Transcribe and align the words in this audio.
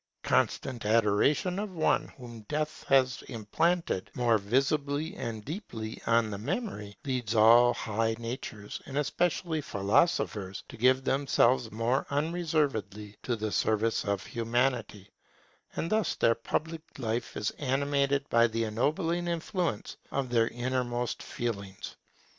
Constant 0.23 0.83
adoration 0.83 1.59
of 1.59 1.75
one 1.75 2.07
whom 2.17 2.41
Death 2.49 2.83
has 2.87 3.21
implanted 3.29 4.09
more 4.15 4.39
visibly 4.39 5.15
and 5.15 5.45
deeply 5.45 6.01
on 6.07 6.31
the 6.31 6.39
memory, 6.39 6.97
leads 7.05 7.35
all 7.35 7.71
high 7.71 8.15
natures, 8.17 8.81
and 8.87 8.97
especially 8.97 9.61
philosophers, 9.61 10.63
to 10.67 10.75
give 10.75 11.03
themselves 11.03 11.71
more 11.71 12.07
unreservedly 12.09 13.15
to 13.21 13.35
the 13.35 13.51
service 13.51 14.03
of 14.03 14.25
Humanity; 14.25 15.11
and 15.75 15.91
thus 15.91 16.15
their 16.15 16.33
public 16.33 16.81
life 16.97 17.37
is 17.37 17.51
animated 17.59 18.27
by 18.27 18.47
the 18.47 18.63
ennobling 18.63 19.27
influence 19.27 19.97
of 20.09 20.29
their 20.29 20.47
innermost 20.47 21.21
feelings. 21.21 21.95